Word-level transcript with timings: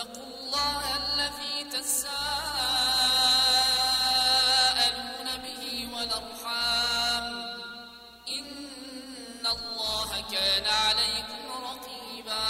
واتقوا 0.00 0.24
الله 0.40 0.82
الذي 0.96 1.56
تساءلون 1.76 2.08
به 5.44 5.62
والأرحام. 5.94 7.26
إن 8.28 9.44
الله 9.46 10.10
كان 10.32 10.66
عليكم 10.66 11.44
رقيبا. 11.70 12.48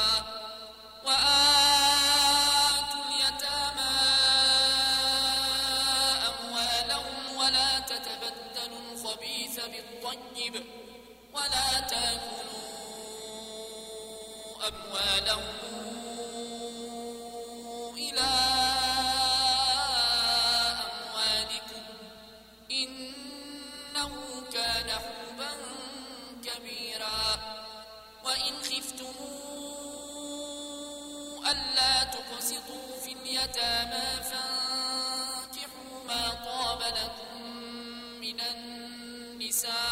وآتوا 1.07 3.05
اليتامى 3.11 3.97
أموالهم 6.31 7.19
ولا 7.37 7.71
تتبدلوا 7.79 8.83
الخبيث 8.93 9.57
بالطيب 9.73 10.55
ولا 11.35 11.81
تأكلوا 11.81 12.71
أموالهم 14.69 15.60
وأمسكوا 32.71 33.01
في 33.05 33.13
اليتامى 33.13 34.23
فانكحوا 34.23 36.05
ما 36.09 36.31
طاب 36.45 36.81
لكم 36.81 37.43
من 38.21 38.41
النساء 38.41 39.90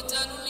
يقتل 0.00 0.49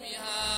بها 0.00 0.57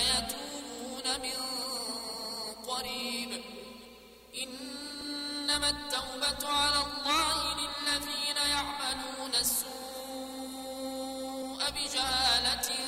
يتوبون 0.00 1.06
من 1.22 1.38
قريب. 2.66 3.44
إنما 4.42 5.68
التوبة 5.68 6.48
على 6.48 6.80
الله 6.86 7.54
للذين 7.54 8.36
يعملون 8.36 9.34
السوء 9.34 9.74
بجهالة 11.70 12.83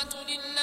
حكيما 0.00 0.20
وليست 0.20 0.59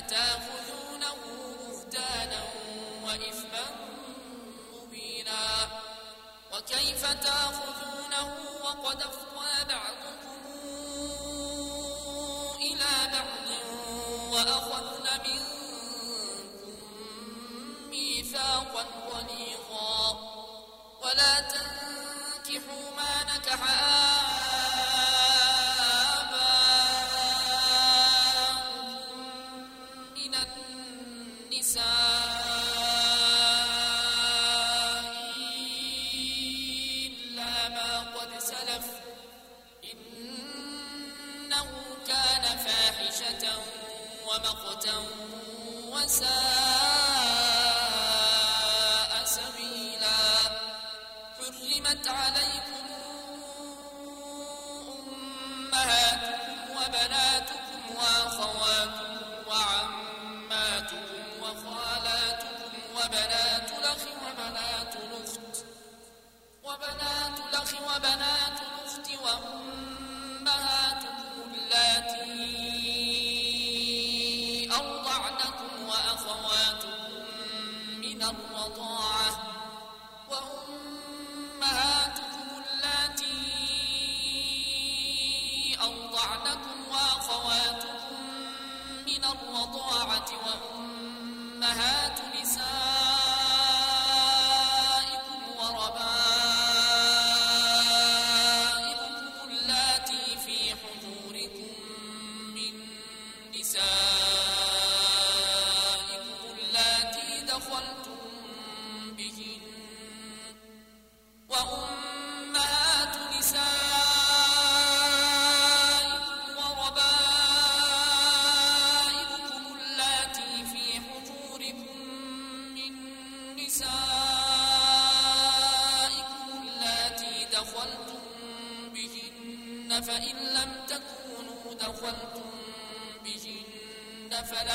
أتاخذونه 0.00 1.16
بهتانا 1.60 2.42
وإثما 3.04 3.64
مبينا. 4.72 5.42
وكيف 6.52 7.02
تأخذونه 7.06 8.34
وقد 8.64 9.02
أفضى 9.02 9.64
بعضكم 9.68 10.09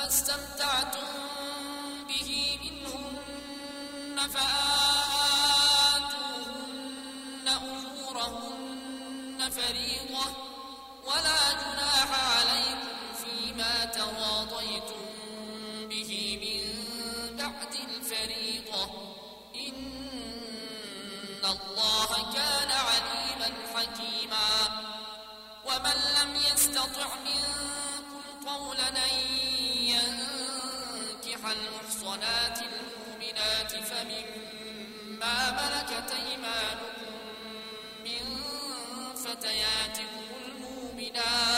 استمتعتم 0.00 1.27
فمما 33.98 35.50
ملكت 35.52 36.10
أيمانكم 36.12 37.18
من 38.04 38.24
فتياتكم 39.14 40.26
المؤمنات. 40.46 41.57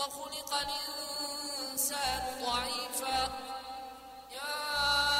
وخلق 0.00 0.52
الإنسان 0.54 2.22
ضعيفا. 2.44 3.28
يا 4.30 5.19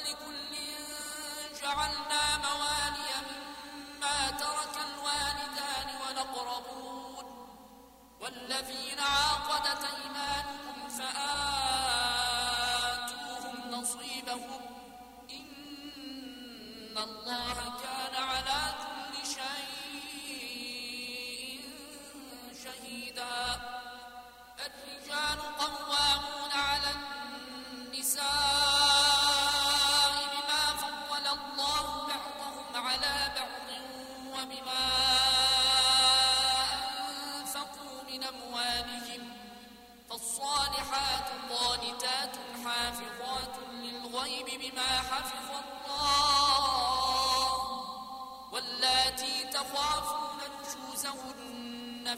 ولكل 0.00 0.52
جعلنا 1.62 2.24
موالي 2.36 3.12
مما 3.28 4.18
ترك 4.30 4.74
الوالدان 4.88 5.88
والأقربون 6.00 7.26
والذين 8.20 9.00
عاقدت 9.00 9.84
أيمانكم 9.84 10.78
فآتوهم 10.98 11.30
نصيبهم. 13.70 14.62
إن 15.30 16.96
الله 16.98 17.56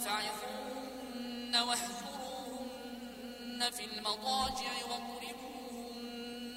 فعظوهن 0.04 1.56
واهجروهن 1.68 3.60
في 3.70 3.84
المضاجع 3.84 4.72
واضربوهن. 4.90 6.56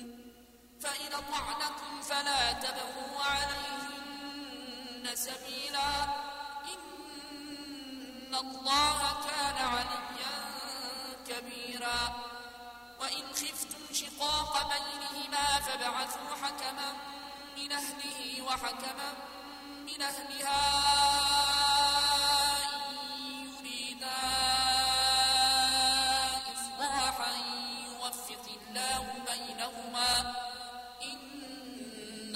فإن 0.82 1.12
طعنكم 1.32 2.02
فلا 2.02 2.52
تبغوا 2.52 3.24
عليهن 3.24 5.06
سبيلا. 5.16 5.92
إن 6.74 8.36
الله 8.36 9.00
كان 9.28 9.58
عليا 9.74 10.38
كبيرا. 11.28 12.02
وإن 13.00 13.24
خفتم 13.34 13.94
شقاق 13.94 14.54
بينهما 14.74 15.46
فابعثوا 15.60 16.36
حكما 16.44 16.90
من 17.58 17.72
أهله 17.72 18.42
وحكما 18.42 19.14
من 19.88 20.02
أهلها. 20.02 21.55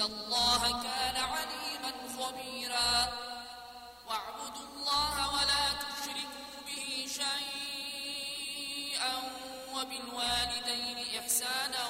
الله 0.02 0.62
كان 0.82 1.16
عليما 1.16 1.92
خبيرا. 2.18 2.92
واعبدوا 4.08 4.66
الله 4.76 5.14
ولا 5.34 5.64
تشركوا 5.82 6.60
به 6.66 7.06
شيئا 7.20 9.14
وبالوالدين 9.74 10.98
إحسانا 11.20 11.84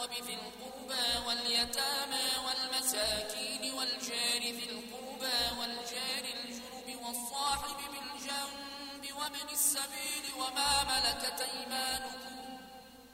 وبذي 0.00 0.34
القربى 0.40 1.06
واليتامى 1.26 2.26
والمساكين 2.46 3.62
والجار 3.74 4.42
ذي 4.58 4.66
القربى 4.70 5.40
والجار 5.60 6.24
الجنب 6.34 6.88
والصاحب 7.04 7.78
بالجنب 7.92 9.04
وابن 9.18 9.48
السبيل 9.52 10.24
وما 10.38 10.72
ملكت 10.84 11.40
أيمانكم 11.40 12.36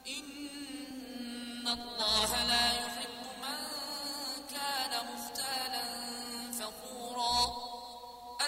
إن 0.07 1.67
الله 1.67 2.29
لا 2.43 2.65
يحب 2.73 3.12
كان 4.83 4.95
مختالا 5.15 5.83
فخورا. 6.59 7.37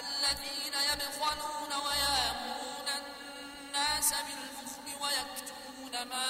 الذين 0.00 0.74
يبخلون 0.90 1.72
ويامرون 1.86 2.88
الناس 2.98 4.10
بالبخل 4.26 4.86
ويكتمون 5.02 5.94
ما 6.02 6.28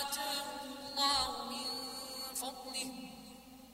آتاهم 0.00 0.60
الله 0.66 1.28
من 1.52 1.68
فضله 2.34 2.92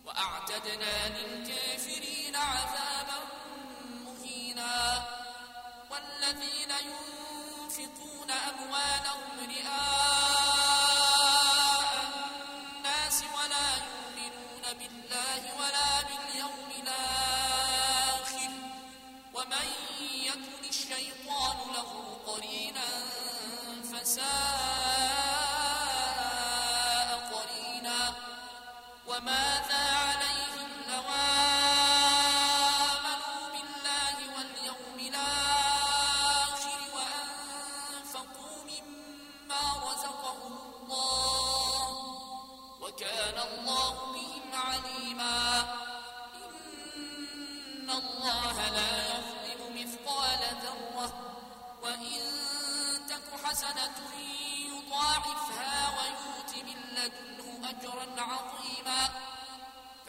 وأعتدنا 0.06 0.94
للكافرين 1.08 2.36
عذابا 2.36 3.18
مهينا. 4.04 5.04
والذين 5.90 6.70
ينفقون 6.70 8.30
أموالهم 8.30 9.34
رئاء 9.50 9.87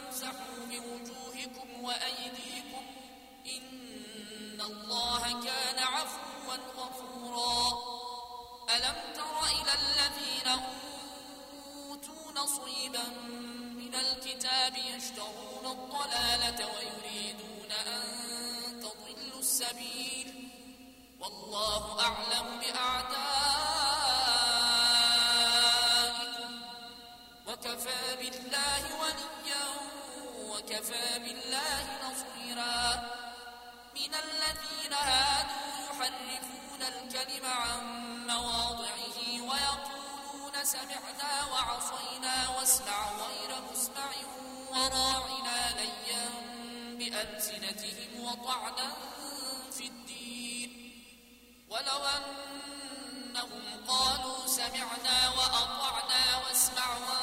فامسحوا 0.00 0.66
بوجوهكم 0.70 1.84
وأيديكم 1.84 2.84
إن 3.46 4.60
الله 4.60 5.44
كان 5.44 5.78
عفوا 5.78 6.56
غفورا. 6.76 7.78
ألم 8.76 8.96
تر 9.14 9.44
إلى 9.44 9.72
الذين 9.82 10.48
أوتوا 11.88 12.32
نصيبا 12.32 13.06
من 13.76 13.94
الكتاب 13.94 14.76
يشترون 14.76 15.66
الضلالة 15.66 16.66
ويريدون 16.66 17.72
أن 17.72 18.02
تضلوا 18.80 19.40
السبيل؟ 19.40 20.28
والله 21.20 22.00
أعلم 22.00 22.60
بأعدائكم. 22.60 23.30
وكفى 27.46 28.16
بالله 28.16 28.82
وليا 29.00 29.39
وكفى 30.60 31.18
بالله 31.18 31.84
نصيرا. 32.04 32.80
من 33.96 34.12
الذين 34.14 34.92
هادوا 34.92 35.72
يحرفون 35.88 36.82
الكلم 36.82 37.46
عن 37.46 37.82
مواضعه 38.26 39.18
ويقولون 39.48 40.64
سمعنا 40.64 41.32
وعصينا 41.52 42.48
واسمع 42.48 43.10
غير 43.12 43.50
مسمع 43.72 44.10
وراعنا 44.70 45.60
ليا 45.80 46.24
بألسنتهم 46.98 48.24
وطعنا 48.24 48.88
في 49.72 49.86
الدين. 49.86 50.70
ولو 51.68 52.00
أنهم 52.16 53.86
قالوا 53.88 54.46
سمعنا 54.46 55.28
وأطعنا 55.28 56.36
واسمع 56.44 56.88
وانظرنا 56.90 57.19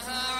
فنردها 0.00 0.39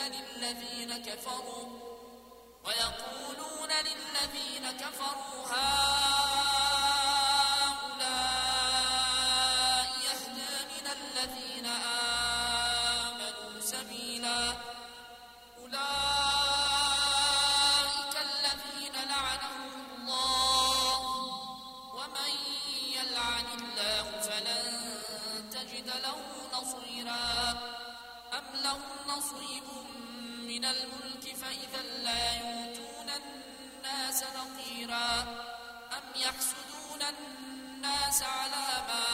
للذين 0.00 1.02
كفروا 1.02 1.68
ويقولون 2.64 3.68
للذين 3.88 4.70
كفروا 4.70 5.46
هؤلاء 5.46 5.84
يهدى 10.06 10.54
من 10.72 10.86
الذين 10.98 11.66
آمنوا 13.06 13.60
سبيلا. 13.60 14.40
أولئك 15.58 15.84
الذين 18.28 18.96
لعنهم 19.08 19.72
الله 19.96 21.00
ومن 21.94 22.32
يلعن 22.96 23.46
الله 23.58 24.06
فلن 24.20 24.66
تجد 25.50 25.88
له 26.04 26.18
نصيرا. 26.52 27.24
أم 28.38 28.46
لهم 28.62 28.94
نصيب 29.08 29.64
من 30.64 30.70
الملك 30.70 31.36
فإذا 31.36 31.82
لا 32.04 32.34
يؤتون 32.34 33.08
الناس 33.10 34.24
نقيرا 34.24 35.20
أم 35.92 36.04
يحسدون 36.16 37.02
الناس 37.02 38.22
على 38.22 38.66
ما 38.88 39.04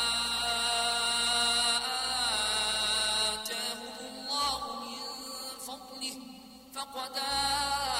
آتاهم 3.34 3.94
الله 4.00 4.80
من 4.80 4.98
فضله 5.66 6.18
فقد 6.74 7.16
آتينا 7.18 7.99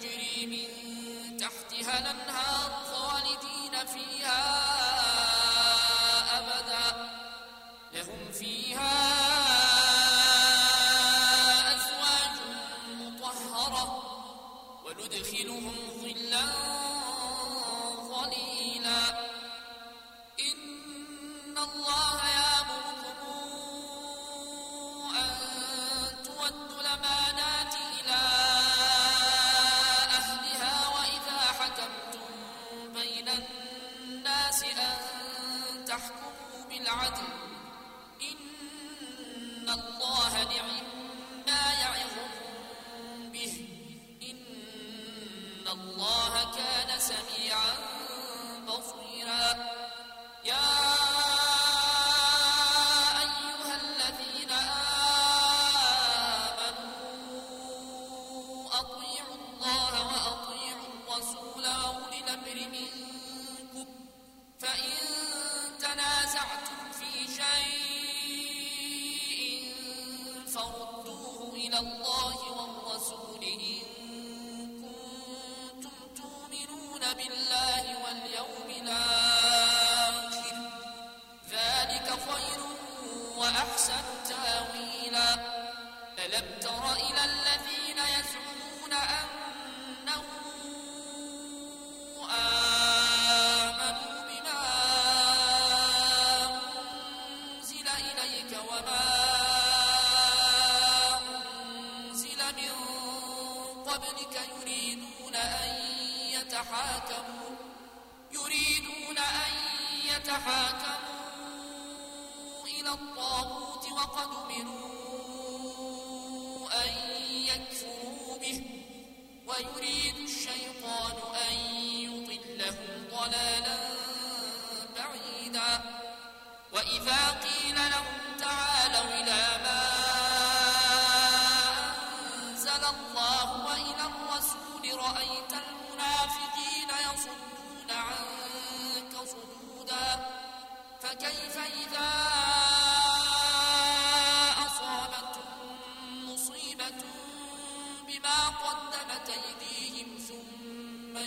تجري 0.00 0.46
من 0.46 1.36
تحتها 1.36 1.98
الأنهار 1.98 2.70
خالدين 2.92 3.86
فيها 3.86 4.83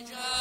ثم 0.08 0.37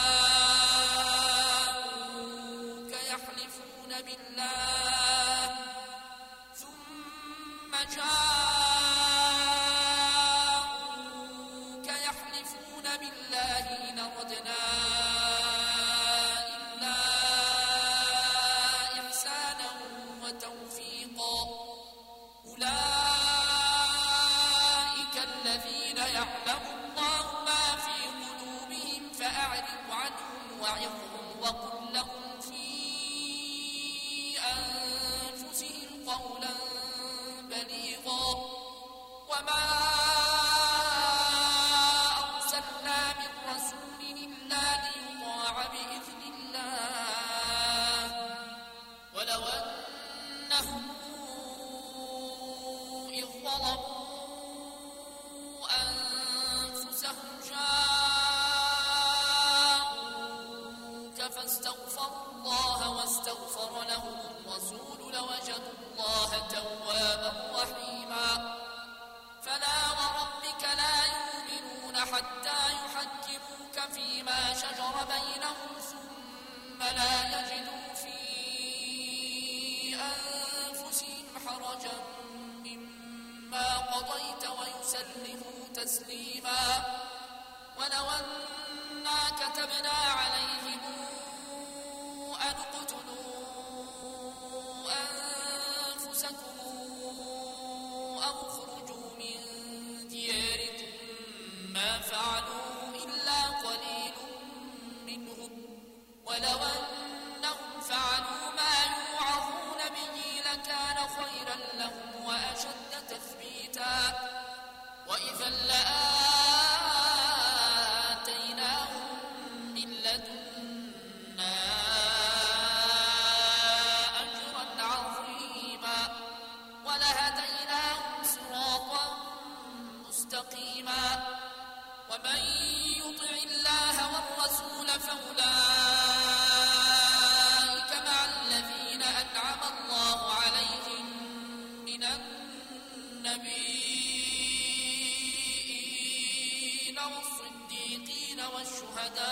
والصديقين 147.16 148.40
والشهداء 148.55 149.22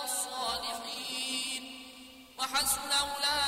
والصالحين 0.00 1.62
وحسن 2.38 2.90
أولئك 2.92 3.43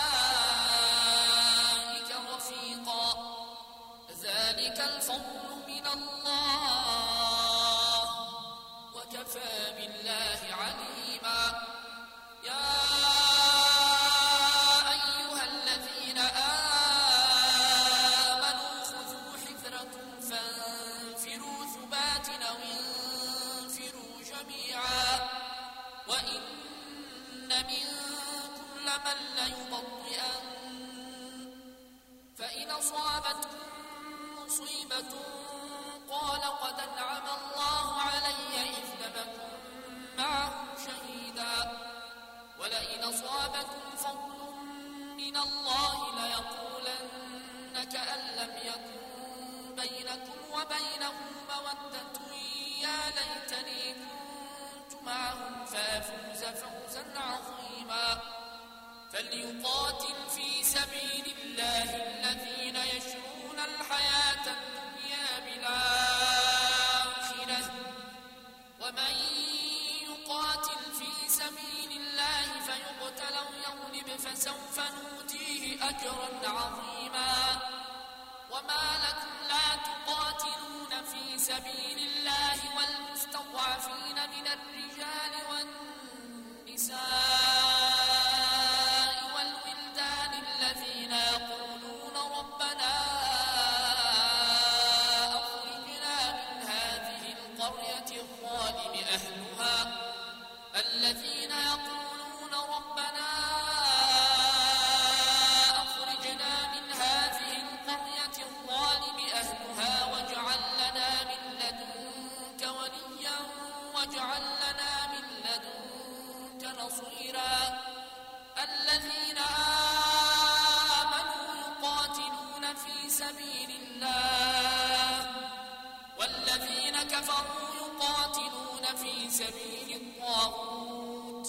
كفروا 127.16 127.68
يقاتلون 127.80 128.84
في 128.96 129.30
سبيل 129.30 129.90
الطاغوت 130.00 131.46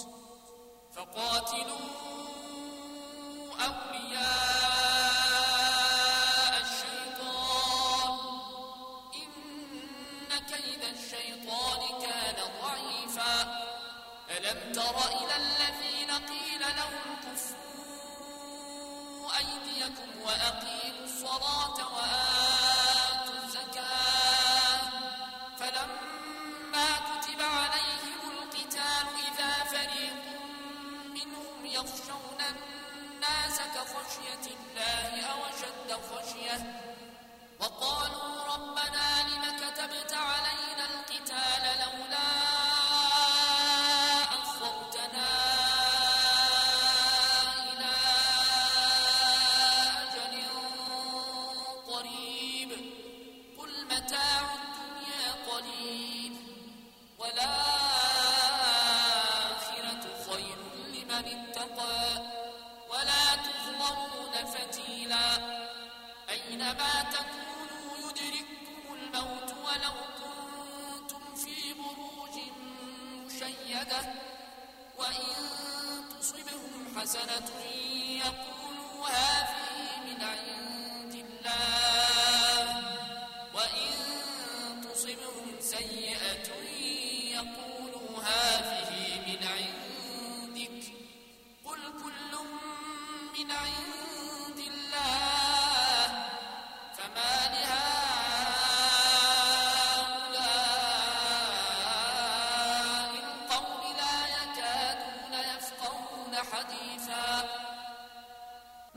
فقاتلوا 0.96 1.88
أولياء 3.60 4.22
الشيطان. 6.62 8.12
إن 9.14 10.30
كيد 10.46 10.82
الشيطان 10.96 11.80
كان 12.02 12.38
ضعيفا. 12.62 13.34
ألم 14.30 14.72
تر 14.72 14.96
إلى 15.08 15.36
الذين 15.36 16.10
قيل 16.10 16.60
لهم 16.60 17.06
كفوا 17.22 17.58
أيديكم 19.38 20.10
وأقيموا 20.24 21.04
الصلاة 21.04 21.78
وأقيموا 21.94 22.17
خشية 33.94 34.44
الله 34.56 35.26
أو 35.32 35.38
أشد 35.44 35.90
خشية 36.10 36.58
وقالوا 37.60 38.44
ربنا 38.54 39.22
لم 39.28 39.44
كتبت 39.60 40.12
علينا 40.12 40.37
مشيدة 73.78 74.00
وإن 74.98 76.18
تصبهم 76.20 76.98
حسنة 76.98 77.60
يقولوا 78.18 79.08
هذه 79.08 79.57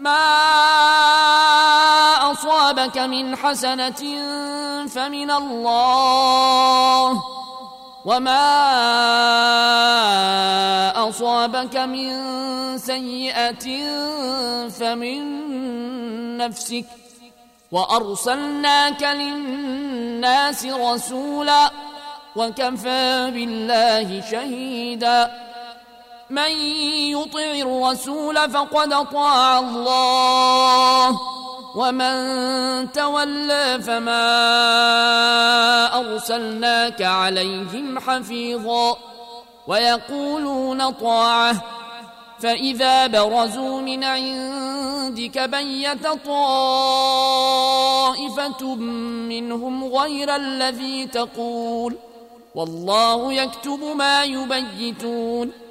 ما 0.02 0.26
أصابك 2.32 2.98
من 2.98 3.36
حسنة 3.36 4.02
فمن 4.88 5.32
الله 5.32 7.24
وما 8.06 8.48
أصابك 11.10 11.78
من 11.78 12.08
سيئة 12.78 13.68
فمن 14.70 15.22
نفسك 16.38 16.86
وأرسلناك 17.72 19.04
للناس 19.04 20.66
رسولا 20.66 21.72
وكفى 22.36 23.32
بالله 23.34 24.24
شهيدا 24.32 25.51
من 26.32 26.52
يطع 27.12 27.40
الرسول 27.40 28.52
فقد 28.52 29.10
طاع 29.14 29.60
الله. 29.60 31.20
ومن 31.76 32.92
تولى 32.92 33.80
فما 33.82 34.24
أرسلناك 36.00 37.02
عليهم 37.02 38.00
حفيظا. 38.00 38.98
ويقولون 39.68 40.90
طاعة. 40.92 41.64
فإذا 42.40 43.08
برزوا 43.08 43.82
من 43.82 44.04
عندك 44.04 45.40
بيت 45.40 46.08
طائفة 46.26 47.16
منهم 49.30 49.84
غير 49.84 50.36
الذي 50.36 51.06
تقول. 51.06 51.98
والله 52.56 53.34
يكتب 53.34 53.84
ما 53.96 54.24
يبيتون. 54.24 55.71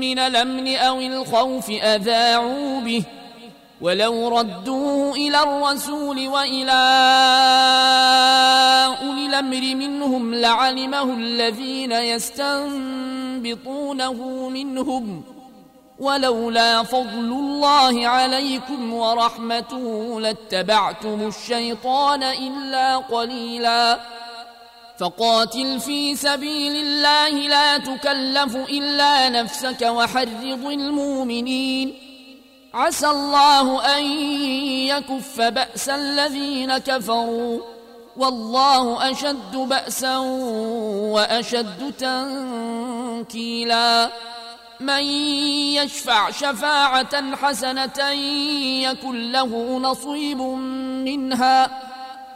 من 0.00 0.18
الأمن 0.18 0.76
أو 0.76 1.00
الخوف 1.00 1.70
أذاعوا 1.70 2.80
به 2.80 3.02
ولو 3.80 4.38
ردوه 4.38 5.14
إلى 5.16 5.42
الرسول 5.42 6.28
وإلى 6.28 6.72
أولي 9.02 9.26
الأمر 9.26 9.74
منهم 9.74 10.34
لعلمه 10.34 11.02
الذين 11.14 11.92
يستنبطونه 11.92 12.88
منهم 14.48 15.22
ولولا 15.98 16.82
فضل 16.82 17.32
الله 17.32 18.08
عليكم 18.08 18.92
ورحمته 18.92 20.20
لاتبعتم 20.20 21.26
الشيطان 21.26 22.22
إلا 22.22 22.96
قليلا 22.96 24.00
فقاتل 24.98 25.80
في 25.80 26.16
سبيل 26.16 26.76
الله 26.76 27.28
لا 27.28 27.78
تكلف 27.78 28.56
إلا 28.56 29.28
نفسك 29.28 29.82
وحرض 29.82 30.44
المؤمنين. 30.44 31.94
عسى 32.74 33.06
الله 33.06 33.98
أن 33.98 34.04
يكف 34.86 35.40
بأس 35.40 35.88
الذين 35.88 36.78
كفروا. 36.78 37.60
والله 38.16 39.10
أشد 39.10 39.56
بأسا 39.56 40.16
وأشد 41.12 41.92
تنكيلا. 41.98 44.10
من 44.80 45.02
يشفع 45.74 46.30
شفاعة 46.30 47.36
حسنة 47.36 48.10
يكن 48.82 49.32
له 49.32 49.78
نصيب 49.78 50.40
منها. 51.04 51.87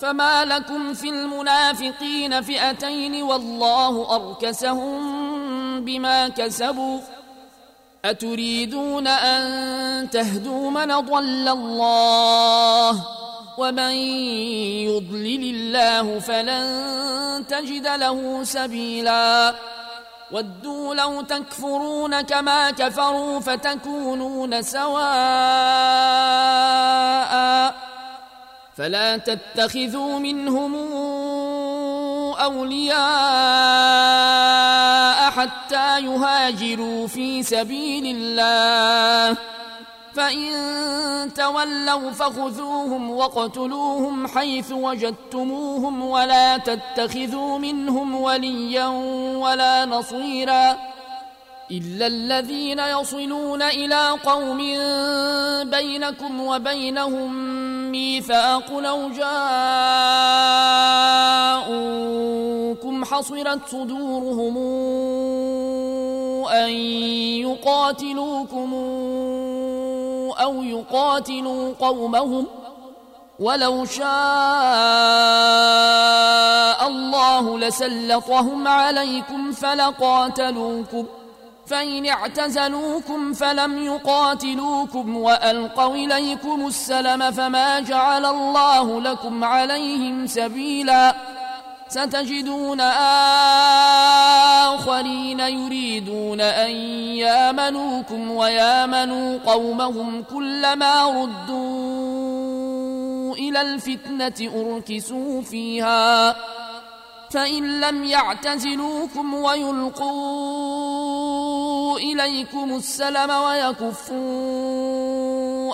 فما 0.00 0.44
لكم 0.44 0.94
في 0.94 1.08
المنافقين 1.08 2.42
فئتين 2.42 3.22
والله 3.22 4.14
اركسهم 4.16 5.00
بما 5.84 6.28
كسبوا 6.28 7.00
اتريدون 8.04 9.06
ان 9.06 10.10
تهدوا 10.10 10.70
من 10.70 11.00
ضل 11.00 11.48
الله 11.48 13.06
ومن 13.58 13.92
يضلل 14.86 15.54
الله 15.54 16.18
فلن 16.18 17.44
تجد 17.48 17.86
له 17.86 18.44
سبيلا 18.44 19.54
ودوا 20.32 20.94
لو 20.94 21.20
تكفرون 21.22 22.20
كما 22.20 22.70
كفروا 22.70 23.40
فتكونون 23.40 24.62
سواء 24.62 25.08
فلا 28.78 29.16
تتخذوا 29.16 30.18
منهم 30.18 30.74
أولياء 32.36 32.98
حتى 35.30 36.00
يهاجروا 36.00 37.06
في 37.06 37.42
سبيل 37.42 38.16
الله. 38.16 39.36
فإن 40.14 40.50
تولوا 41.34 42.10
فخذوهم 42.10 43.10
واقتلوهم 43.10 44.26
حيث 44.26 44.72
وجدتموهم 44.72 46.04
ولا 46.04 46.56
تتخذوا 46.56 47.58
منهم 47.58 48.14
وليا 48.14 48.86
ولا 49.36 49.84
نصيرا. 49.84 50.76
إلا 51.70 52.06
الذين 52.06 52.78
يصلون 52.78 53.62
إلى 53.62 54.10
قوم 54.10 54.58
بينكم 55.70 56.40
وبينهم 56.40 57.34
ميثاق 57.90 58.78
لو 58.78 59.10
جاءوكم 59.10 59.34
حصرت 63.04 63.68
صدورهم 63.68 64.56
أن 66.48 66.70
يقاتلوكم 67.44 68.74
أو 70.40 70.62
يقاتلوا 70.62 71.74
قومهم 71.80 72.46
ولو 73.38 73.84
شاء 73.84 74.08
الله 76.88 77.58
لسلطهم 77.58 78.68
عليكم 78.68 79.52
فلقاتلوكم 79.52 81.06
ۖ 81.14 81.17
فإن 81.68 82.06
اعتزلوكم 82.06 83.32
فلم 83.32 83.84
يقاتلوكم 83.84 85.16
وألقوا 85.16 85.94
إليكم 85.94 86.66
السلم 86.66 87.30
فما 87.30 87.80
جعل 87.80 88.26
الله 88.26 89.00
لكم 89.00 89.44
عليهم 89.44 90.26
سبيلا 90.26 91.14
ستجدون 91.88 92.80
آخرين 94.70 95.40
يريدون 95.40 96.40
أن 96.40 96.70
يامنوكم 96.70 98.30
ويامنوا 98.30 99.38
قومهم 99.46 100.22
كلما 100.22 101.04
ردوا 101.04 101.68
إلى 103.34 103.60
الفتنة 103.60 104.50
أركسوا 104.60 105.42
فيها 105.42 106.36
فإن 107.30 107.80
لم 107.80 108.04
يعتزلوكم 108.04 109.34
ويلقوا 109.34 110.58
إليكم 111.98 112.76
السلم 112.76 113.30
ويكفوا 113.30 114.18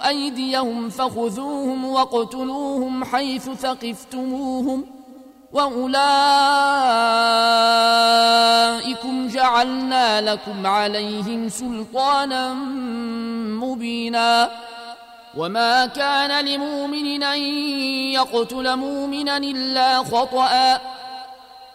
أيديهم 0.08 0.90
فخذوهم 0.90 1.84
واقتلوهم 1.84 3.04
حيث 3.04 3.50
ثقفتموهم 3.50 4.84
وأولئكم 5.52 5.94
جعلنا 9.28 10.20
لكم 10.32 10.66
عليهم 10.66 11.48
سلطانا 11.48 12.54
مبينا 13.64 14.50
وما 15.36 15.86
كان 15.86 16.44
لمؤمن 16.44 17.22
أن 17.22 17.38
يقتل 18.12 18.76
مؤمنا 18.76 19.36
إلا 19.36 19.98
خطأ 19.98 20.80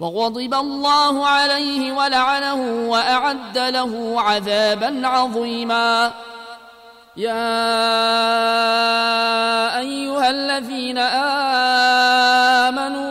وغضب 0.00 0.54
الله 0.54 1.26
عليه 1.26 1.92
ولعنه 1.92 2.90
وأعد 2.90 3.58
له 3.58 4.20
عذابا 4.20 5.06
عظيما. 5.08 6.12
يا 7.16 7.48
أيها 9.78 10.30
الذين 10.30 10.98
آمنوا 12.68 13.06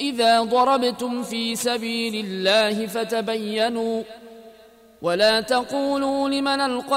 إذا 0.00 0.42
ضربتم 0.42 1.22
في 1.22 1.56
سبيل 1.56 2.26
الله 2.26 2.86
فتبينوا 2.86 4.02
ولا 5.02 5.40
تقولوا 5.40 6.28
لمن 6.28 6.60
ألقى 6.60 6.96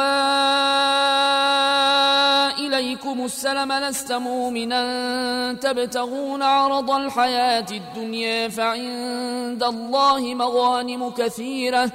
إليكم 2.59 3.25
السلم 3.25 3.73
لست 3.73 4.11
مؤمنا. 4.11 5.53
تبتغون 5.53 6.43
عرض 6.43 6.91
الحياة 6.91 7.65
الدنيا 7.71 8.49
فعند 8.49 9.63
الله 9.63 10.19
مغانم 10.19 11.09
كثيرة. 11.09 11.91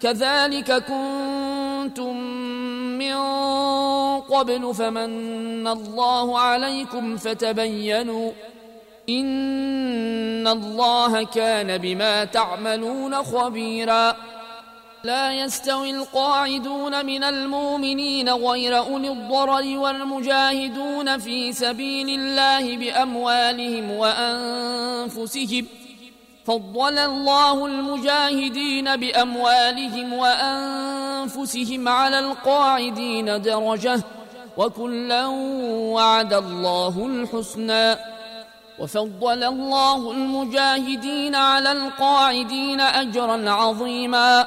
كذلك 0.00 0.72
كنتم 0.72 2.16
من 2.98 3.16
قبل 4.20 4.74
فمن 4.74 5.66
الله 5.68 6.38
عليكم 6.38 7.16
فتبينوا 7.16 8.30
إن 9.08 10.48
الله 10.48 11.24
كان 11.24 11.78
بما 11.78 12.24
تعملون 12.24 13.22
خبيراً. 13.22 14.37
لا 15.04 15.32
يستوي 15.32 15.90
القاعدون 15.90 17.06
من 17.06 17.24
المؤمنين 17.24 18.28
غير 18.28 18.78
أولي 18.78 19.08
الضرر 19.08 19.78
والمجاهدون 19.78 21.18
في 21.18 21.52
سبيل 21.52 22.08
الله 22.20 22.76
بأموالهم 22.76 23.90
وأنفسهم. 23.90 25.66
فضل 26.46 26.98
الله 26.98 27.66
المجاهدين 27.66 28.96
بأموالهم 28.96 30.12
وأنفسهم 30.12 31.88
على 31.88 32.18
القاعدين 32.18 33.42
درجة 33.42 34.02
وكلا 34.56 35.26
وعد 35.94 36.32
الله 36.32 37.06
الحسنى. 37.06 37.96
وفضل 38.78 39.44
الله 39.44 40.10
المجاهدين 40.10 41.34
على 41.34 41.72
القاعدين 41.72 42.80
أجرا 42.80 43.50
عظيما. 43.50 44.46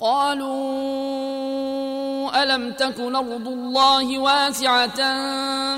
قالوا 0.00 0.58
ألم 2.42 2.72
تكن 2.72 3.16
أرض 3.16 3.48
الله 3.48 4.18
واسعة 4.18 5.00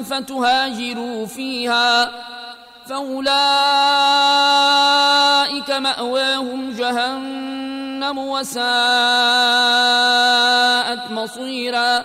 فتهاجروا 0.03 1.27
فيها 1.27 2.11
فأولئك 2.87 3.31
مأواهم 5.71 6.73
جهنم 6.73 8.19
وساءت 8.19 8.61
مصيرا 11.11 12.05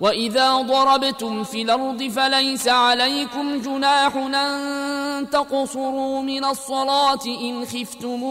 واذا 0.00 0.56
ضربتم 0.56 1.44
في 1.44 1.62
الأرض 1.62 2.02
فليس 2.02 2.68
عليكم 2.68 3.60
جناح 3.62 4.16
ان 4.16 5.30
تقصروا 5.30 6.22
من 6.22 6.44
الصلاه 6.44 7.24
ان 7.26 7.64
خفتم 7.64 8.24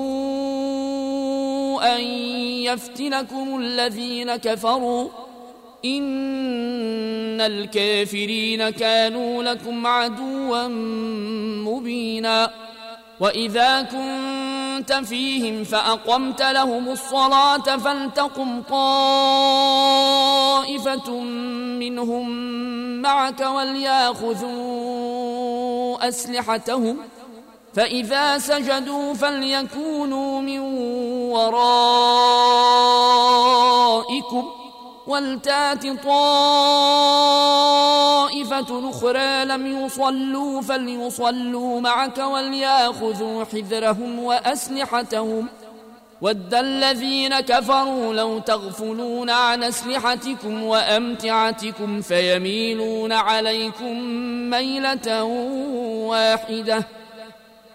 ان 1.84 2.02
يفتنكم 2.64 3.60
الذين 3.60 4.36
كفروا 4.36 5.10
ان 5.86 7.42
الكافرين 7.42 8.70
كانوا 8.70 9.44
لكم 9.44 9.88
عدوا 9.88 10.68
مبينا 11.68 12.52
واذا 13.20 13.82
كنت 14.80 14.94
فيهم 14.94 15.64
فأقمت 15.64 16.42
لهم 16.42 16.90
الصلاة 16.90 17.78
فلتقم 17.78 18.62
طائفة 18.62 19.60
منهم 21.80 22.30
معك 23.02 23.40
وليأخذوا 23.42 24.48
أسلحتهم 26.08 26.98
فإذا 27.74 28.38
سجدوا 28.38 29.14
فليكونوا 29.14 30.42
من 30.42 30.60
ورائكم 31.32 32.20
ولتات 35.10 35.84
طائفة 36.04 36.90
أخرى 38.90 39.46
لم 39.46 39.86
يصلوا 39.86 40.62
فليصلوا 40.62 41.82
معك 41.82 42.18
وليأخذوا 42.18 43.46
حذرهم 43.46 44.20
وأسلحتهم. 44.20 45.48
ود 46.22 46.54
الذين 46.54 47.40
كفروا 47.40 48.14
لو 48.14 48.40
تغفلون 48.40 49.30
عن 49.30 49.64
أسلحتكم 49.64 50.64
وأمتعتكم 50.64 52.02
فيميلون 52.02 53.12
عليكم 53.12 54.00
ميلة 54.50 55.24
واحدة. 56.04 56.88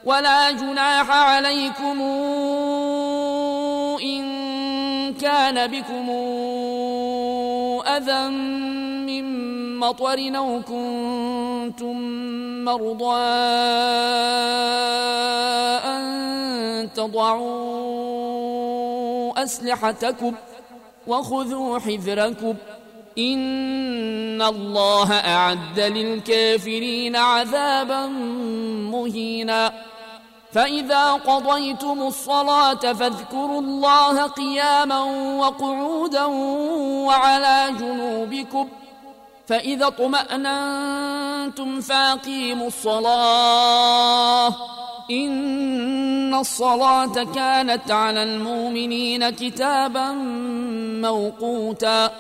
ولا 0.04 0.50
جناح 0.50 1.10
عليكم 1.10 2.00
إن 4.02 4.53
كان 5.12 5.66
بكم 5.66 6.10
أذى 7.88 8.28
من 9.06 9.24
مطر 9.78 10.18
أو 10.36 10.60
كنتم 10.62 11.96
مرضى 12.64 13.16
أن 15.84 16.88
تضعوا 16.94 17.84
أسلحتكم 19.42 20.34
وخذوا 21.06 21.78
حذركم 21.78 22.54
إن 23.18 24.42
الله 24.42 25.12
أعد 25.12 25.80
للكافرين 25.80 27.16
عذابا 27.16 28.06
مهيناً 28.92 29.93
فإذا 30.54 31.12
قضيتم 31.12 32.02
الصلاة 32.02 32.92
فاذكروا 32.92 33.60
الله 33.60 34.26
قياما 34.26 35.00
وقعودا 35.38 36.24
وعلى 37.04 37.70
جنوبكم 37.78 38.68
فإذا 39.46 39.86
اطمأننتم 39.86 41.80
فاقيموا 41.80 42.66
الصلاة 42.66 44.48
إن 45.10 46.34
الصلاة 46.34 47.24
كانت 47.34 47.90
على 47.90 48.22
المؤمنين 48.22 49.30
كتابا 49.30 50.12
موقوتا 51.02 52.10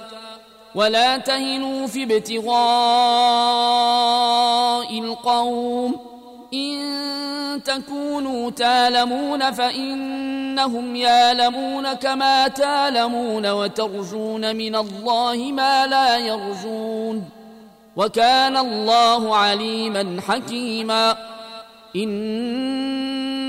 ولا 0.74 1.16
تهنوا 1.16 1.86
في 1.86 2.02
ابتغاء 2.02 2.54
القوم 4.98 6.13
إن 6.54 7.62
تكونوا 7.62 8.50
تالمون 8.50 9.50
فإنهم 9.50 10.96
يالمون 10.96 11.92
كما 11.92 12.48
تالمون 12.48 13.50
وترجون 13.50 14.56
من 14.56 14.76
الله 14.76 15.36
ما 15.52 15.86
لا 15.86 16.16
يرجون 16.18 17.24
وكان 17.96 18.56
الله 18.56 19.36
عليما 19.36 20.20
حكيما 20.28 21.16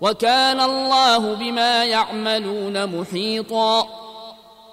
وكان 0.00 0.60
الله 0.60 1.34
بما 1.34 1.84
يعملون 1.84 3.00
محيطا. 3.00 3.88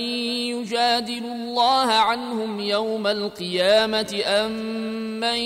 يجادل 0.52 1.26
الله 1.26 1.92
عنهم 1.92 2.60
يوم 2.60 3.08
القيامة 3.08 4.22
أم 4.26 4.52
من 5.20 5.38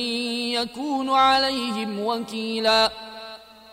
يكون 0.51 1.09
عليهم 1.09 1.99
وكيلاً؟ 1.99 3.07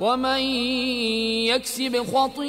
ومن 0.00 0.40
يكسب 1.50 2.06
خطيئة 2.14 2.44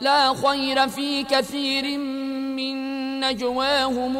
لا 0.00 0.34
خير 0.34 0.88
في 0.88 1.22
كثير 1.22 1.98
من 1.98 2.76
نجواهم 3.20 4.16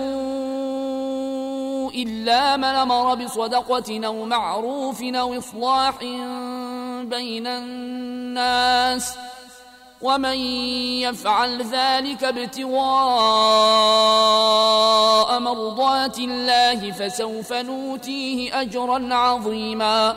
إلا 1.95 2.57
من 2.57 2.65
أمر 2.65 3.15
بصدقة 3.15 4.07
أو 4.07 4.25
معروف 4.25 5.03
أو 5.03 5.39
إصلاح 5.39 5.99
بين 7.05 7.47
الناس 7.47 9.13
ۖ 9.13 9.29
ومن 10.03 10.39
يفعل 11.03 11.63
ذلك 11.63 12.25
ابتغاء 12.25 12.79
مرضات 15.41 16.19
الله 16.19 16.93
فسوف 16.93 17.53
نوتيه 17.53 18.61
أجرا 18.61 19.15
عظيما 19.15 20.17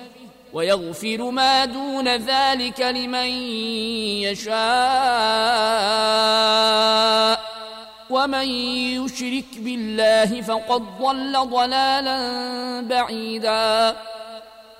ويغفر 0.53 1.29
ما 1.29 1.65
دون 1.65 2.07
ذلك 2.07 2.81
لمن 2.81 3.27
يشاء. 4.27 4.61
ومن 8.09 8.47
يشرك 8.99 9.45
بالله 9.57 10.41
فقد 10.41 10.81
ضل 11.01 11.33
ضلالا 11.49 12.17
بعيدا. 12.81 13.95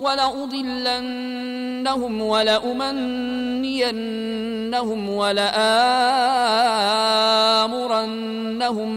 ولأضلنهم 0.00 1.02
ولأمنينهم 2.22 3.70
ولآمرنهم 5.10 6.00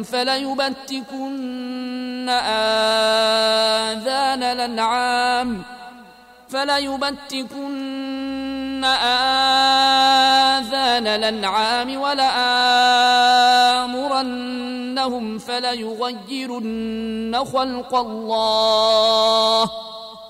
فليبتكن 0.04 2.30
آذان 2.30 4.44
الأنعام 4.44 5.62
فليبتكن 6.50 8.84
آذان 8.84 11.08
الأنعام 11.08 12.02
ولآمرنهم 12.02 12.34
فليغيرن 15.40 17.44
خلق 17.54 17.96
الله 17.96 19.72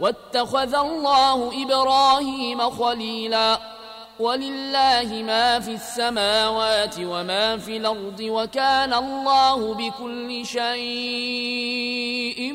واتخذ 0.00 0.74
الله 0.74 1.62
إبراهيم 1.62 2.70
خليلاً. 2.70 3.80
ولله 4.20 5.22
ما 5.26 5.60
في 5.60 5.70
السماوات 5.70 6.94
وما 6.98 7.56
في 7.56 7.76
الأرض 7.76 8.20
وكان 8.20 8.94
الله 8.94 9.74
بكل 9.74 10.46
شيء 10.46 12.52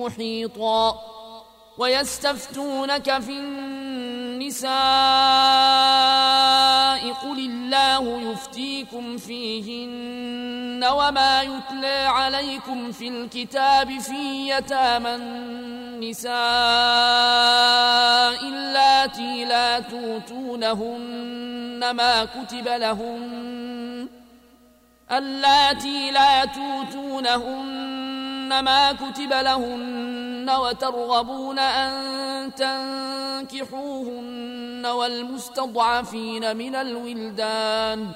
محيطا. 0.00 1.13
ويستفتونك 1.78 3.18
في 3.18 3.32
النساء 3.32 4.72
قل 7.12 7.38
الله 7.38 8.32
يفتيكم 8.32 9.16
فيهن 9.16 10.84
وما 10.84 11.42
يتلى 11.42 12.06
عليكم 12.06 12.92
في 12.92 13.08
الكتاب 13.08 13.98
في 13.98 14.50
يتامى 14.50 15.14
النساء 15.14 16.34
اللاتي 18.48 19.44
لا 19.44 19.80
توتونهن 19.80 21.34
ما 21.90 22.24
كتب 22.24 22.68
لهن 22.68 24.08
اللاتي 25.12 26.10
لا 26.10 26.44
توتونهن 26.44 28.23
ما 28.48 28.92
كتب 28.92 29.32
لهن 29.32 30.50
وترغبون 30.50 31.58
أن 31.58 32.54
تنكحوهن 33.50 34.86
والمستضعفين 34.86 36.56
من 36.56 36.74
الولدان 36.74 38.08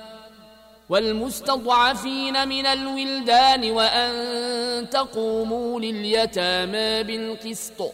والمستضعفين 0.89 2.49
من 2.49 2.66
الولدان 2.66 3.70
وأن 3.70 4.91
تقوموا 4.91 5.81
لليتامى 5.81 7.03
بالقسط 7.03 7.93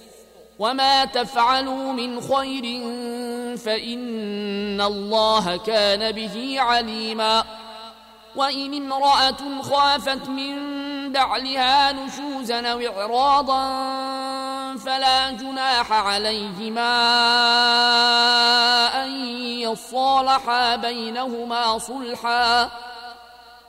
وما 0.59 1.05
تفعلوا 1.05 1.93
من 1.93 2.21
خير 2.21 2.63
فإن 3.57 4.81
الله 4.81 5.57
كان 5.57 6.13
به 6.13 6.61
عليماً 6.61 7.45
وإن 8.37 8.75
امرأة 8.75 9.63
خافت 9.63 10.29
من 10.29 10.84
بعلها 11.15 11.93
نشوزا 11.93 12.73
أو 12.73 12.81
إعراضا 12.81 13.65
فلا 14.77 15.31
جناح 15.31 15.93
عليهما 15.93 16.95
أن 19.05 19.11
يصالحا 19.61 20.77
بينهما 20.77 21.79
صلحا 21.79 22.71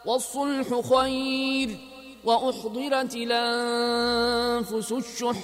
والصلح 0.06 0.68
خير 0.96 1.78
وأحضرت 2.24 3.16
الأنفس 3.16 4.92
الشح 4.92 5.38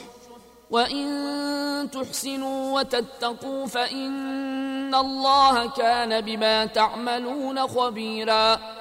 وإن 0.70 1.90
تحسنوا 1.92 2.80
وتتقوا 2.80 3.68
فإن 3.68 4.96
الله 4.96 5.70
كان 5.70 6.22
بما 6.22 6.66
تعملون 6.66 7.68
خبيراً 7.68 8.81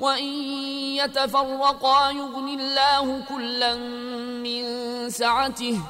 وإن 0.00 0.32
يتفرقا 0.96 2.10
يغني 2.10 2.54
الله 2.54 3.20
كلا 3.28 3.74
من 4.44 4.64
سعته 5.10 5.80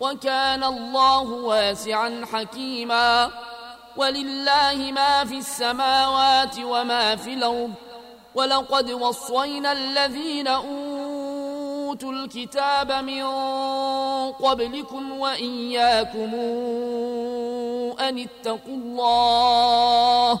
وكان 0.00 0.64
الله 0.64 1.22
واسعا 1.22 2.24
حكيما 2.32 3.30
ولله 3.96 4.92
ما 4.92 5.24
في 5.24 5.38
السماوات 5.38 6.58
وما 6.58 7.16
في 7.16 7.34
الأرض 7.34 7.72
ولقد 8.34 8.90
وصينا 8.90 9.72
الذين 9.72 10.48
أوتوا 10.48 12.12
الكتاب 12.12 12.92
من 12.92 13.24
قبلكم 14.32 15.18
وإياكم 15.18 16.34
أن 18.00 18.18
اتقوا 18.18 18.74
الله 18.76 20.40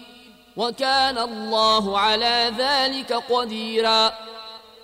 وكان 0.57 1.17
الله 1.17 1.99
على 1.99 2.51
ذلك 2.57 3.13
قديرا. 3.13 4.13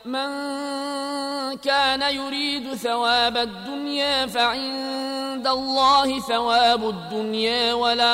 من 0.06 0.30
كان 1.58 2.02
يريد 2.02 2.76
ثواب 2.76 3.38
الدنيا 3.38 4.26
فعند 4.26 5.48
الله 5.48 6.20
ثواب 6.20 6.90
الدنيا 6.90 7.74
والآخرة. 7.74 8.08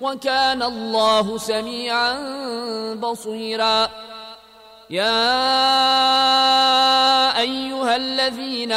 وكان 0.00 0.62
الله 0.62 1.38
سميعا 1.38 2.14
بصيرا. 2.94 3.88
يا 4.90 5.40
أيها 7.40 7.96
الذين 7.96 8.72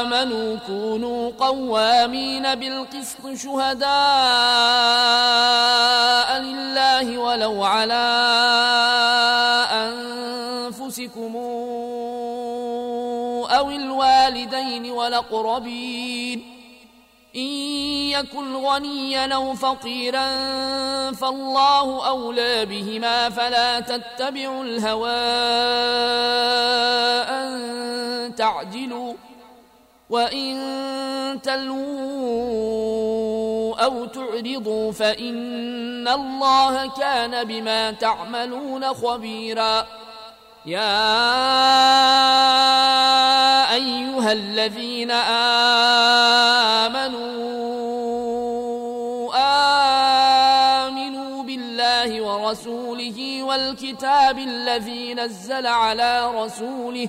آمنوا 0.00 0.56
كونوا 0.66 1.17
قوامين 1.48 2.54
بالقسط 2.54 3.24
شهداء 3.34 3.88
لله 6.40 7.18
ولو 7.18 7.64
على 7.64 8.06
أنفسكم 9.72 11.36
أو 13.58 13.70
الوالدين 13.70 14.90
والأقربين. 14.90 16.54
إن 17.36 17.50
يكن 18.16 18.56
غنيا 18.56 19.34
أو 19.34 19.54
فقيرا 19.54 20.28
فالله 21.12 22.08
أولى 22.08 22.66
بهما 22.66 23.30
فلا 23.30 23.80
تتبعوا 23.80 24.64
الهوى 24.64 25.10
أن 27.38 28.34
تعدلوا. 28.34 29.14
وإن 30.10 31.40
تلووا 31.42 33.08
أو 33.84 34.04
تعرضوا 34.04 34.92
فإن 34.92 36.08
الله 36.08 36.90
كان 36.90 37.44
بما 37.44 37.90
تعملون 37.90 38.94
خبيرا 38.94 39.86
يا 40.66 41.18
أيها 43.74 44.32
الذين 44.32 45.10
آمنوا 46.80 47.38
آمنوا 50.86 51.42
بالله 51.42 52.22
ورسوله 52.22 53.42
والكتاب 53.42 54.38
الذي 54.38 55.14
نزل 55.14 55.66
على 55.66 56.30
رسوله 56.34 57.08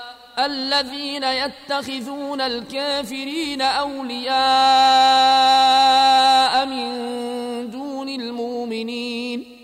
الذين 0.39 1.23
يتخذون 1.23 2.41
الكافرين 2.41 3.61
أولياء 3.61 4.35
من 6.65 7.69
دون 7.69 8.09
المؤمنين 8.09 9.57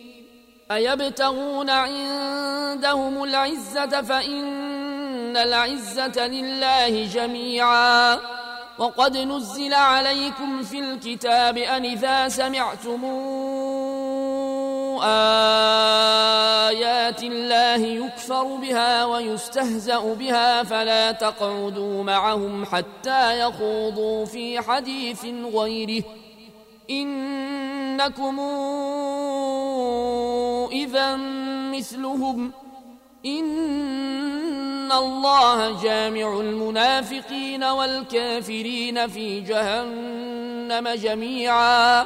أيبتغون 0.71 1.69
عندهم 1.69 3.23
العزة 3.23 4.01
فإن 4.01 5.37
العزة 5.37 6.27
لله 6.27 7.05
جميعا 7.05 8.19
وقد 8.77 9.17
نزل 9.17 9.73
عليكم 9.73 10.63
في 10.63 10.79
الكتاب 10.79 11.57
أن 11.57 11.85
إذا 11.85 12.29
سمعتمون 12.29 13.66
آيات 16.69 17.23
الله 17.23 17.75
يكفر 17.75 18.43
بها 18.43 19.05
ويستهزأ 19.05 20.13
بها 20.13 20.63
فلا 20.63 21.11
تقعدوا 21.11 22.03
معهم 22.03 22.65
حتى 22.65 23.39
يخوضوا 23.39 24.25
في 24.25 24.61
حديث 24.61 25.25
غيره. 25.53 26.03
إنكم 26.89 28.39
إذا 30.71 31.15
مثلهم. 31.75 32.51
إن 33.25 34.91
الله 34.91 35.83
جامع 35.83 36.39
المنافقين 36.39 37.63
والكافرين 37.63 39.07
في 39.07 39.39
جهنم 39.39 40.87
جميعاً. 40.87 42.05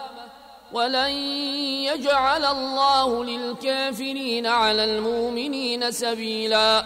ولن 0.73 1.11
يجعل 1.85 2.45
الله 2.45 3.23
للكافرين 3.23 4.47
على 4.47 4.83
المؤمنين 4.83 5.91
سبيلا. 5.91 6.83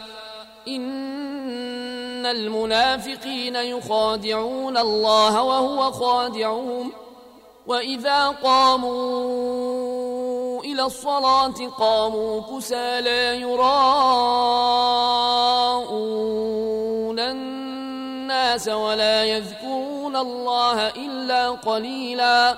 إن 0.67 2.25
المنافقين 2.25 3.55
يخادعون 3.55 4.77
الله 4.77 5.43
وهو 5.43 5.91
خادعهم. 5.91 6.91
وإذا 7.67 8.27
قاموا 8.27 8.95
إلى 10.63 10.83
الصلاة 10.83 11.67
قاموا 11.79 12.41
كسى 12.41 13.01
لا 13.01 13.33
يراءون 13.33 13.69
الناس 17.19 18.67
ولا 18.67 19.23
يذكرون 19.23 20.15
الله 20.15 20.87
إلا 20.87 21.49
قليلا. 21.51 22.57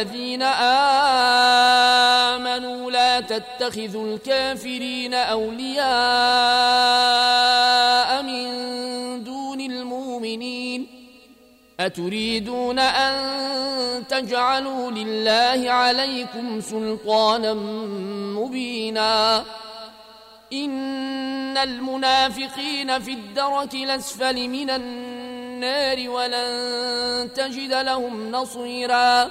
الذين 0.00 0.42
آمنوا 2.32 2.90
لا 2.90 3.20
تتخذوا 3.20 4.14
الكافرين 4.14 5.14
أولياء 5.14 5.82
من 8.22 8.44
دون 9.24 9.60
المؤمنين 9.60 10.86
أتريدون 11.80 12.78
أن 12.78 14.06
تجعلوا 14.08 14.90
لله 14.90 15.70
عليكم 15.70 16.60
سلطانا 16.60 17.54
مبينا 18.34 19.44
إن 20.52 21.58
المنافقين 21.58 22.98
في 23.00 23.12
الدرك 23.12 23.74
الأسفل 23.74 24.48
من 24.48 24.70
النار 24.70 26.10
ولن 26.10 27.30
تجد 27.34 27.72
لهم 27.72 28.30
نصيرا 28.30 29.30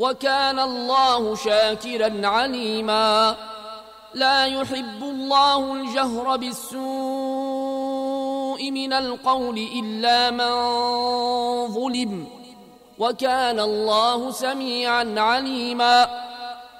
وكان 0.00 0.58
الله 0.58 1.34
شاكرا 1.34 2.26
عليما. 2.28 3.36
لا 4.14 4.46
يحب 4.46 5.02
الله 5.02 5.72
الجهر 5.74 6.36
بالسوء 6.36 6.80
من 8.70 8.92
القول 8.92 9.58
إلا 9.58 10.30
من 10.30 10.54
ظلم. 11.74 12.26
وكان 12.98 13.60
الله 13.60 14.30
سميعا 14.30 15.14
عليما. 15.16 16.29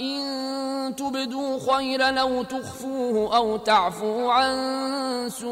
إن 0.01 0.97
تبدوا 0.97 1.59
خيرا 1.73 2.21
أو 2.21 2.43
تخفوه 2.43 3.37
أو 3.37 3.57
تعفوا 3.57 4.33
عن 4.33 5.31
سوء 5.31 5.51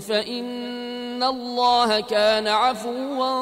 فإن 0.00 1.22
الله 1.22 2.00
كان 2.00 2.48
عفوا 2.48 3.32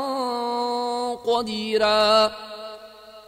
قديرا 1.14 2.32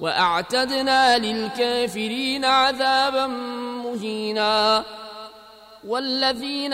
وأعتدنا 0.00 1.18
للكافرين 1.18 2.44
عذابا 2.44 3.26
مهينا. 3.26 4.84
والذين 5.88 6.72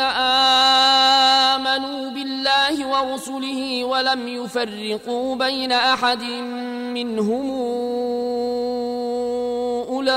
آمنوا 1.49 2.11
بالله 2.11 2.87
ورسله 2.87 3.85
ولم 3.85 4.29
يفرقوا 4.29 5.37
بين 5.37 5.73
أحد 5.73 6.23
منهم 6.95 7.51
أولئك 9.89 10.11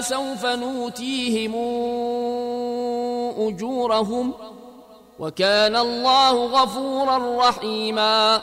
سوف 0.00 0.46
نوتيهم 0.46 1.54
أجورهم. 3.48 4.32
وكان 5.18 5.76
الله 5.76 6.46
غفورا 6.46 7.48
رحيما. 7.48 8.42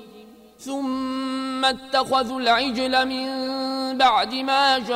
ثم 0.65 1.65
اتخذوا 1.65 2.39
العجل 2.39 3.05
من 3.07 3.27
بعد 3.97 4.33
ما 4.33 4.79
جاءتهم 4.79 4.95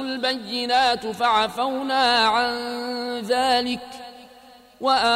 البينات 0.00 1.06
فعفونا 1.06 2.26
عن 2.26 2.54
ذلك 3.20 3.80
وآتينا 4.80 5.08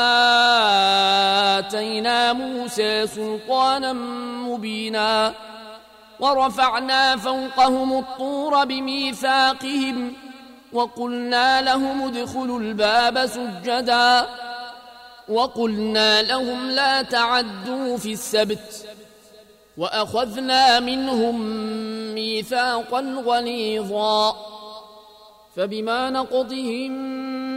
موسى 2.33 3.07
سلطانا 3.07 3.93
مبينا 4.49 5.35
ورفعنا 6.21 7.16
فوقهم 7.16 7.99
الطور 7.99 8.64
بميثاقهم 8.64 10.12
وقلنا 10.73 11.62
لهم 11.62 12.03
ادخلوا 12.03 12.61
الباب 12.61 13.27
سجدا 13.27 14.27
وقلنا 15.31 16.22
لهم 16.22 16.70
لا 16.70 17.03
تعدوا 17.03 17.97
في 17.97 18.12
السبت 18.12 18.87
وأخذنا 19.76 20.81
منهم 20.81 21.41
ميثاقا 22.14 23.01
غليظا 23.26 24.37
فبما 25.57 26.11
نقضهم 26.11 26.93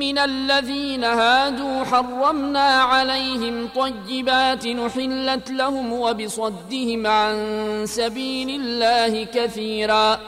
من 0.00 0.18
الذين 0.18 1.04
هادوا 1.04 1.84
حرمنا 1.84 2.68
عليهم 2.82 3.68
طيبات 3.76 4.66
نحلت 4.66 5.50
لهم 5.50 5.92
وبصدهم 5.92 7.06
عن 7.06 7.36
سبيل 7.86 8.60
الله 8.60 9.24
كثيرا 9.24 10.18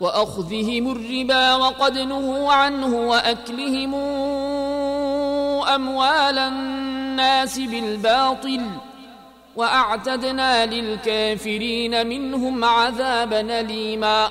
وأخذهم 0.00 0.90
الربا 0.92 1.54
وقد 1.54 1.98
نهوا 1.98 2.52
عنه 2.52 3.08
وأكلهم 3.08 3.94
أموال 5.64 6.38
الناس 6.38 7.58
بالباطل 7.58 8.60
وأعتدنا 9.56 10.66
للكافرين 10.66 12.06
منهم 12.06 12.64
عذابا 12.64 13.60
أليما 13.60 14.30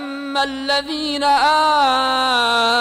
فاما 0.31 0.43
الذين 0.43 1.23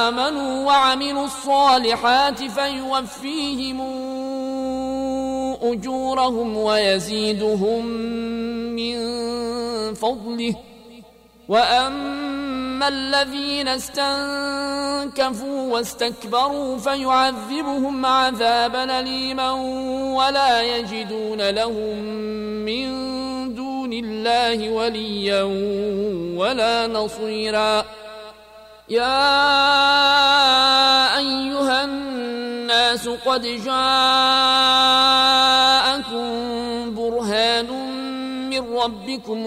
امنوا 0.03 0.67
وعملوا 0.67 1.25
الصالحات 1.25 2.39
فيوفيهم 2.45 3.81
اجورهم 5.63 6.57
ويزيدهم 6.57 7.87
من 8.77 8.95
فضله 9.95 10.55
واما 12.81 12.89
الذين 12.89 13.69
استنكفوا 13.69 15.73
واستكبروا 15.73 16.79
فيعذبهم 16.79 18.07
عذابا 18.07 19.01
اليما 19.01 19.51
ولا 20.17 20.63
يجدون 20.63 21.51
لهم 21.51 21.99
من 22.65 22.89
دون 23.55 23.93
الله 23.93 24.71
وليا 24.71 25.43
ولا 26.37 26.87
نصيرا 26.87 27.85
يا 28.89 29.19
ايها 31.19 31.85
الناس 31.85 33.09
قد 33.09 33.43
جاءكم 33.43 33.71
برهان 36.95 37.67
من 38.51 38.77
ربكم 38.77 39.47